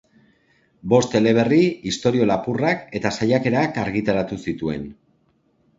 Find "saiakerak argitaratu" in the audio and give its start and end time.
3.19-4.45